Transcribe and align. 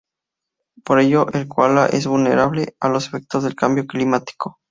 Por 0.83 0.99
ello, 0.99 1.27
el 1.31 1.47
koala 1.47 1.85
es 1.85 2.07
vulnerable 2.07 2.75
a 2.79 2.89
los 2.89 3.05
efectos 3.05 3.43
del 3.43 3.53
cambio 3.53 3.85
climático. 3.85 4.57